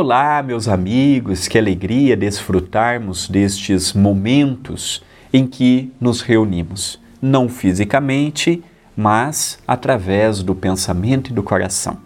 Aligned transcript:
Olá, 0.00 0.44
meus 0.44 0.68
amigos, 0.68 1.48
que 1.48 1.58
alegria 1.58 2.16
desfrutarmos 2.16 3.28
destes 3.28 3.92
momentos 3.92 5.02
em 5.32 5.44
que 5.44 5.92
nos 6.00 6.20
reunimos, 6.20 7.00
não 7.20 7.48
fisicamente, 7.48 8.62
mas 8.96 9.58
através 9.66 10.40
do 10.40 10.54
pensamento 10.54 11.30
e 11.30 11.34
do 11.34 11.42
coração. 11.42 11.98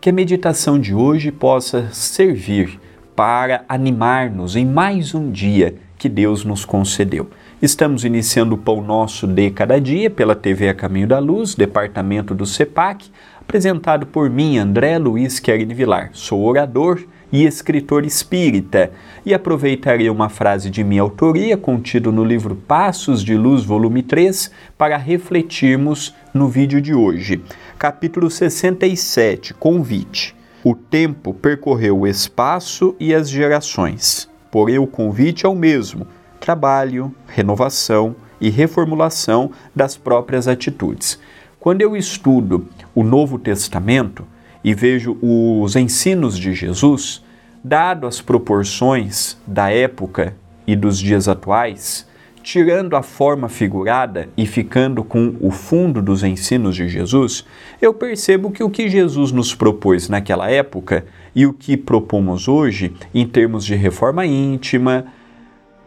Que 0.00 0.10
a 0.10 0.12
meditação 0.12 0.78
de 0.78 0.94
hoje 0.94 1.32
possa 1.32 1.88
servir 1.92 2.78
para 3.16 3.64
animar-nos 3.68 4.54
em 4.54 4.64
mais 4.64 5.12
um 5.12 5.28
dia 5.28 5.74
que 5.98 6.08
Deus 6.08 6.44
nos 6.44 6.64
concedeu. 6.64 7.30
Estamos 7.60 8.04
iniciando 8.04 8.54
o 8.54 8.58
Pão 8.58 8.80
Nosso 8.80 9.26
de 9.26 9.50
Cada 9.50 9.80
Dia 9.80 10.08
pela 10.08 10.36
TV 10.36 10.68
A 10.68 10.74
Caminho 10.74 11.08
da 11.08 11.18
Luz, 11.18 11.56
departamento 11.56 12.32
do 12.32 12.46
CEPAC, 12.46 13.10
apresentado 13.40 14.06
por 14.06 14.30
mim, 14.30 14.56
André 14.56 14.98
Luiz 14.98 15.40
Querini 15.40 15.74
Vilar. 15.74 16.10
Sou 16.12 16.44
orador 16.44 17.02
e 17.32 17.44
escritor 17.44 18.04
espírita, 18.04 18.90
e 19.24 19.32
aproveitarei 19.32 20.10
uma 20.10 20.28
frase 20.28 20.70
de 20.70 20.82
minha 20.82 21.02
autoria 21.02 21.56
contido 21.56 22.10
no 22.10 22.24
livro 22.24 22.54
Passos 22.54 23.22
de 23.22 23.36
Luz, 23.36 23.64
volume 23.64 24.02
3, 24.02 24.50
para 24.76 24.96
refletirmos 24.96 26.14
no 26.32 26.48
vídeo 26.48 26.80
de 26.80 26.94
hoje. 26.94 27.42
Capítulo 27.78 28.30
67, 28.30 29.54
convite. 29.54 30.34
O 30.62 30.74
tempo 30.74 31.32
percorreu 31.32 32.00
o 32.00 32.06
espaço 32.06 32.94
e 33.00 33.14
as 33.14 33.30
gerações, 33.30 34.28
porém 34.50 34.78
o 34.78 34.86
convite 34.86 35.46
é 35.46 35.48
o 35.48 35.54
mesmo: 35.54 36.06
trabalho, 36.38 37.14
renovação 37.26 38.14
e 38.40 38.50
reformulação 38.50 39.50
das 39.74 39.96
próprias 39.96 40.48
atitudes. 40.48 41.18
Quando 41.58 41.82
eu 41.82 41.94
estudo 41.96 42.66
o 42.94 43.04
Novo 43.04 43.38
Testamento, 43.38 44.26
e 44.62 44.74
vejo 44.74 45.16
os 45.22 45.76
ensinos 45.76 46.38
de 46.38 46.54
Jesus, 46.54 47.22
dado 47.62 48.06
as 48.06 48.20
proporções 48.20 49.38
da 49.46 49.70
época 49.70 50.34
e 50.66 50.76
dos 50.76 50.98
dias 50.98 51.28
atuais, 51.28 52.08
tirando 52.42 52.96
a 52.96 53.02
forma 53.02 53.48
figurada 53.48 54.28
e 54.36 54.46
ficando 54.46 55.04
com 55.04 55.36
o 55.40 55.50
fundo 55.50 56.00
dos 56.00 56.22
ensinos 56.22 56.74
de 56.74 56.88
Jesus, 56.88 57.44
eu 57.80 57.92
percebo 57.92 58.50
que 58.50 58.62
o 58.62 58.70
que 58.70 58.88
Jesus 58.88 59.30
nos 59.30 59.54
propôs 59.54 60.08
naquela 60.08 60.50
época 60.50 61.04
e 61.34 61.46
o 61.46 61.52
que 61.52 61.76
propomos 61.76 62.48
hoje, 62.48 62.94
em 63.14 63.26
termos 63.26 63.64
de 63.64 63.74
reforma 63.74 64.24
íntima, 64.24 65.06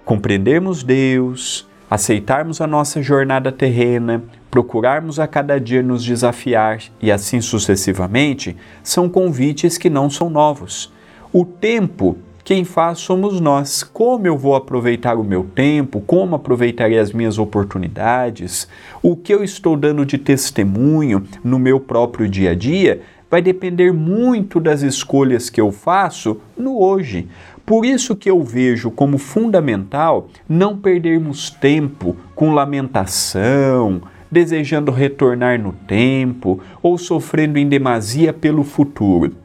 compreendermos 0.05 0.83
Deus, 0.83 1.67
aceitarmos 1.89 2.61
a 2.61 2.67
nossa 2.67 3.01
jornada 3.01 3.51
terrena, 3.51 4.23
procurarmos 4.53 5.19
a 5.19 5.25
cada 5.25 5.59
dia 5.59 5.81
nos 5.81 6.03
desafiar 6.03 6.77
e 7.01 7.11
assim 7.11 7.41
sucessivamente, 7.41 8.55
são 8.83 9.09
convites 9.09 9.79
que 9.79 9.89
não 9.89 10.11
são 10.11 10.29
novos. 10.29 10.93
O 11.33 11.43
tempo 11.43 12.19
quem 12.43 12.63
faz 12.63 12.99
somos 12.99 13.41
nós. 13.41 13.81
Como 13.81 14.27
eu 14.27 14.37
vou 14.37 14.53
aproveitar 14.53 15.15
o 15.15 15.23
meu 15.23 15.43
tempo? 15.43 16.01
Como 16.01 16.35
aproveitarei 16.35 16.99
as 16.99 17.11
minhas 17.11 17.39
oportunidades? 17.39 18.67
O 19.01 19.15
que 19.15 19.33
eu 19.33 19.43
estou 19.43 19.75
dando 19.75 20.05
de 20.05 20.19
testemunho 20.19 21.23
no 21.43 21.57
meu 21.57 21.79
próprio 21.79 22.29
dia 22.29 22.51
a 22.51 22.53
dia 22.53 23.01
vai 23.31 23.41
depender 23.41 23.91
muito 23.91 24.59
das 24.59 24.83
escolhas 24.83 25.49
que 25.49 25.59
eu 25.59 25.71
faço 25.71 26.39
no 26.55 26.79
hoje. 26.79 27.27
Por 27.65 27.85
isso 27.85 28.15
que 28.15 28.29
eu 28.29 28.43
vejo 28.43 28.91
como 28.91 29.17
fundamental 29.17 30.27
não 30.47 30.77
perdermos 30.77 31.49
tempo 31.49 32.15
com 32.35 32.53
lamentação, 32.53 34.01
desejando 34.33 34.91
retornar 34.91 35.61
no 35.61 35.71
tempo 35.71 36.59
ou 36.81 36.97
sofrendo 36.97 37.59
em 37.59 37.69
demasia 37.69 38.33
pelo 38.33 38.63
futuro. 38.63 39.35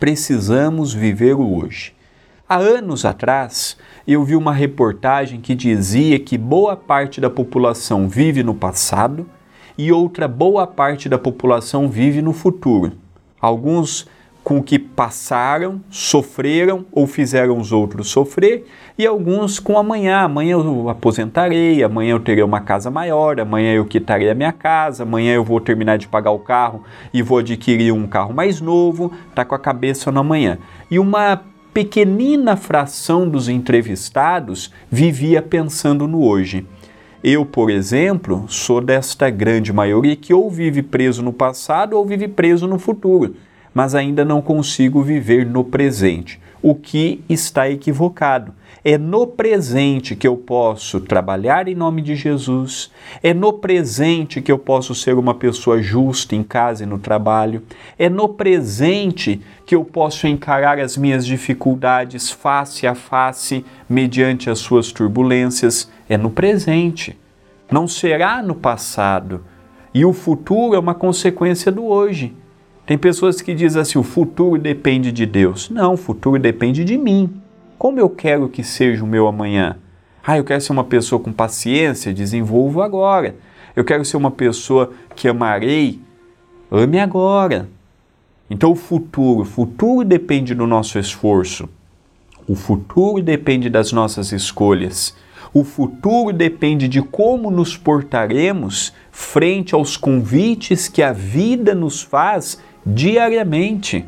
Precisamos 0.00 0.94
viver 0.94 1.34
o 1.34 1.56
hoje. 1.56 1.92
Há 2.48 2.56
anos 2.56 3.04
atrás, 3.04 3.76
eu 4.06 4.24
vi 4.24 4.34
uma 4.34 4.54
reportagem 4.54 5.38
que 5.38 5.54
dizia 5.54 6.18
que 6.18 6.38
boa 6.38 6.74
parte 6.74 7.20
da 7.20 7.28
população 7.28 8.08
vive 8.08 8.42
no 8.42 8.54
passado 8.54 9.28
e 9.76 9.92
outra 9.92 10.26
boa 10.26 10.66
parte 10.66 11.10
da 11.10 11.18
população 11.18 11.88
vive 11.88 12.22
no 12.22 12.32
futuro. 12.32 12.92
Alguns 13.38 14.08
com 14.48 14.56
o 14.56 14.62
que 14.62 14.78
passaram, 14.78 15.78
sofreram 15.90 16.86
ou 16.90 17.06
fizeram 17.06 17.58
os 17.58 17.70
outros 17.70 18.08
sofrer, 18.08 18.64
e 18.96 19.06
alguns 19.06 19.60
com 19.60 19.76
amanhã. 19.76 20.20
Amanhã 20.20 20.52
eu 20.52 20.88
aposentarei, 20.88 21.84
amanhã 21.84 22.12
eu 22.12 22.20
terei 22.20 22.42
uma 22.42 22.62
casa 22.62 22.90
maior, 22.90 23.38
amanhã 23.38 23.74
eu 23.74 23.84
quitarei 23.84 24.30
a 24.30 24.34
minha 24.34 24.50
casa, 24.50 25.02
amanhã 25.02 25.34
eu 25.34 25.44
vou 25.44 25.60
terminar 25.60 25.98
de 25.98 26.08
pagar 26.08 26.30
o 26.30 26.38
carro 26.38 26.82
e 27.12 27.20
vou 27.20 27.36
adquirir 27.36 27.92
um 27.92 28.06
carro 28.06 28.32
mais 28.32 28.58
novo, 28.58 29.12
tá 29.34 29.44
com 29.44 29.54
a 29.54 29.58
cabeça 29.58 30.10
no 30.10 30.20
amanhã. 30.20 30.56
E 30.90 30.98
uma 30.98 31.42
pequenina 31.74 32.56
fração 32.56 33.28
dos 33.28 33.50
entrevistados 33.50 34.72
vivia 34.90 35.42
pensando 35.42 36.08
no 36.08 36.24
hoje. 36.24 36.66
Eu, 37.22 37.44
por 37.44 37.68
exemplo, 37.68 38.46
sou 38.48 38.80
desta 38.80 39.28
grande 39.28 39.74
maioria 39.74 40.16
que 40.16 40.32
ou 40.32 40.50
vive 40.50 40.82
preso 40.82 41.22
no 41.22 41.34
passado 41.34 41.98
ou 41.98 42.06
vive 42.06 42.28
preso 42.28 42.66
no 42.66 42.78
futuro 42.78 43.34
mas 43.78 43.94
ainda 43.94 44.24
não 44.24 44.42
consigo 44.42 45.00
viver 45.04 45.46
no 45.46 45.62
presente, 45.62 46.40
o 46.60 46.74
que 46.74 47.22
está 47.28 47.70
equivocado. 47.70 48.52
É 48.84 48.98
no 48.98 49.24
presente 49.24 50.16
que 50.16 50.26
eu 50.26 50.36
posso 50.36 50.98
trabalhar 50.98 51.68
em 51.68 51.76
nome 51.76 52.02
de 52.02 52.16
Jesus, 52.16 52.90
é 53.22 53.32
no 53.32 53.52
presente 53.52 54.42
que 54.42 54.50
eu 54.50 54.58
posso 54.58 54.96
ser 54.96 55.14
uma 55.14 55.32
pessoa 55.32 55.80
justa 55.80 56.34
em 56.34 56.42
casa 56.42 56.82
e 56.82 56.86
no 56.86 56.98
trabalho, 56.98 57.62
é 57.96 58.08
no 58.08 58.28
presente 58.30 59.40
que 59.64 59.76
eu 59.76 59.84
posso 59.84 60.26
encarar 60.26 60.80
as 60.80 60.96
minhas 60.96 61.24
dificuldades 61.24 62.32
face 62.32 62.84
a 62.84 62.96
face, 62.96 63.64
mediante 63.88 64.50
as 64.50 64.58
suas 64.58 64.90
turbulências. 64.90 65.88
É 66.08 66.16
no 66.18 66.30
presente, 66.30 67.16
não 67.70 67.86
será 67.86 68.42
no 68.42 68.56
passado. 68.56 69.44
E 69.94 70.04
o 70.04 70.12
futuro 70.12 70.74
é 70.74 70.80
uma 70.80 70.96
consequência 70.96 71.70
do 71.70 71.84
hoje. 71.84 72.34
Tem 72.88 72.96
pessoas 72.96 73.42
que 73.42 73.52
dizem 73.52 73.82
assim: 73.82 73.98
o 73.98 74.02
futuro 74.02 74.58
depende 74.58 75.12
de 75.12 75.26
Deus. 75.26 75.68
Não, 75.68 75.92
o 75.92 75.96
futuro 75.98 76.38
depende 76.38 76.82
de 76.82 76.96
mim. 76.96 77.30
Como 77.76 78.00
eu 78.00 78.08
quero 78.08 78.48
que 78.48 78.64
seja 78.64 79.04
o 79.04 79.06
meu 79.06 79.26
amanhã? 79.26 79.76
Ah, 80.26 80.38
eu 80.38 80.44
quero 80.44 80.62
ser 80.62 80.72
uma 80.72 80.84
pessoa 80.84 81.20
com 81.20 81.30
paciência, 81.30 82.14
desenvolvo 82.14 82.80
agora. 82.80 83.36
Eu 83.76 83.84
quero 83.84 84.06
ser 84.06 84.16
uma 84.16 84.30
pessoa 84.30 84.90
que 85.14 85.28
amarei, 85.28 86.00
ame 86.70 86.98
agora. 86.98 87.68
Então 88.48 88.72
o 88.72 88.74
futuro, 88.74 89.42
o 89.42 89.44
futuro 89.44 90.02
depende 90.02 90.54
do 90.54 90.66
nosso 90.66 90.98
esforço. 90.98 91.68
O 92.48 92.54
futuro 92.54 93.22
depende 93.22 93.68
das 93.68 93.92
nossas 93.92 94.32
escolhas. 94.32 95.14
O 95.52 95.62
futuro 95.62 96.32
depende 96.32 96.88
de 96.88 97.02
como 97.02 97.50
nos 97.50 97.76
portaremos 97.76 98.94
frente 99.10 99.74
aos 99.74 99.94
convites 99.94 100.88
que 100.88 101.02
a 101.02 101.12
vida 101.12 101.74
nos 101.74 102.00
faz 102.00 102.58
diariamente. 102.94 104.04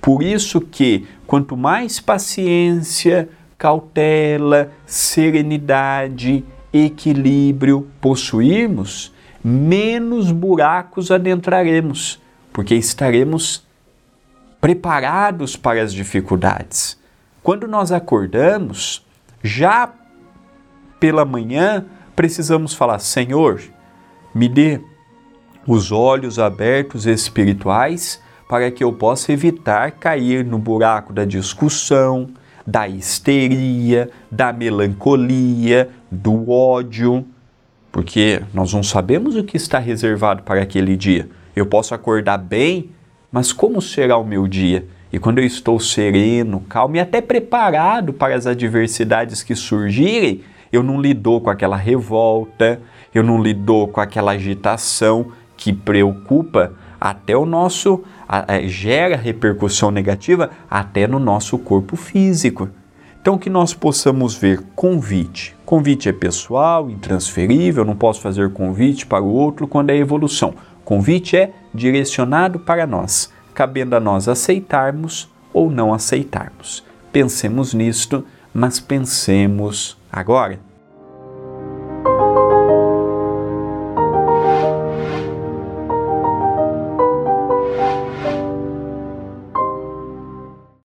Por 0.00 0.22
isso 0.22 0.60
que 0.60 1.06
quanto 1.26 1.56
mais 1.56 2.00
paciência, 2.00 3.28
cautela, 3.56 4.72
serenidade, 4.84 6.44
equilíbrio 6.72 7.88
possuirmos, 8.00 9.12
menos 9.42 10.30
buracos 10.32 11.10
adentraremos, 11.10 12.20
porque 12.52 12.74
estaremos 12.74 13.64
preparados 14.60 15.56
para 15.56 15.82
as 15.82 15.92
dificuldades. 15.92 16.98
Quando 17.42 17.68
nós 17.68 17.92
acordamos, 17.92 19.06
já 19.42 19.92
pela 20.98 21.24
manhã, 21.24 21.86
precisamos 22.16 22.74
falar: 22.74 22.98
Senhor, 22.98 23.62
me 24.34 24.48
dê 24.48 24.80
os 25.66 25.90
olhos 25.90 26.38
abertos 26.38 27.06
espirituais 27.06 28.22
para 28.48 28.70
que 28.70 28.84
eu 28.84 28.92
possa 28.92 29.32
evitar 29.32 29.90
cair 29.92 30.44
no 30.44 30.58
buraco 30.58 31.12
da 31.12 31.24
discussão, 31.24 32.28
da 32.66 32.86
histeria, 32.88 34.10
da 34.30 34.52
melancolia, 34.52 35.88
do 36.10 36.50
ódio, 36.50 37.24
porque 37.90 38.42
nós 38.52 38.72
não 38.72 38.82
sabemos 38.82 39.36
o 39.36 39.44
que 39.44 39.56
está 39.56 39.78
reservado 39.78 40.42
para 40.42 40.62
aquele 40.62 40.96
dia. 40.96 41.28
Eu 41.54 41.66
posso 41.66 41.94
acordar 41.94 42.38
bem, 42.38 42.90
mas 43.32 43.52
como 43.52 43.80
será 43.80 44.16
o 44.16 44.24
meu 44.24 44.46
dia? 44.46 44.86
E 45.12 45.18
quando 45.18 45.38
eu 45.38 45.44
estou 45.44 45.80
sereno, 45.80 46.60
calmo 46.68 46.96
e 46.96 47.00
até 47.00 47.20
preparado 47.20 48.12
para 48.12 48.34
as 48.34 48.46
adversidades 48.46 49.42
que 49.42 49.54
surgirem, 49.54 50.42
eu 50.70 50.82
não 50.82 51.00
lido 51.00 51.40
com 51.40 51.48
aquela 51.48 51.76
revolta, 51.76 52.80
eu 53.14 53.22
não 53.22 53.40
lido 53.40 53.86
com 53.88 54.00
aquela 54.00 54.32
agitação, 54.32 55.32
que 55.56 55.72
preocupa 55.72 56.72
até 57.00 57.36
o 57.36 57.46
nosso, 57.46 58.02
gera 58.66 59.16
repercussão 59.16 59.90
negativa 59.90 60.50
até 60.70 61.06
no 61.06 61.18
nosso 61.18 61.58
corpo 61.58 61.96
físico. 61.96 62.68
Então, 63.20 63.36
que 63.36 63.50
nós 63.50 63.74
possamos 63.74 64.34
ver 64.34 64.62
convite. 64.76 65.56
Convite 65.64 66.08
é 66.08 66.12
pessoal, 66.12 66.88
intransferível, 66.88 67.84
não 67.84 67.96
posso 67.96 68.20
fazer 68.20 68.52
convite 68.52 69.04
para 69.04 69.22
o 69.22 69.32
outro 69.32 69.66
quando 69.66 69.90
é 69.90 69.96
evolução. 69.96 70.54
Convite 70.84 71.36
é 71.36 71.52
direcionado 71.74 72.60
para 72.60 72.86
nós, 72.86 73.32
cabendo 73.52 73.96
a 73.96 74.00
nós 74.00 74.28
aceitarmos 74.28 75.28
ou 75.52 75.70
não 75.70 75.92
aceitarmos. 75.92 76.84
Pensemos 77.10 77.74
nisto, 77.74 78.24
mas 78.54 78.78
pensemos 78.78 79.98
agora. 80.12 80.60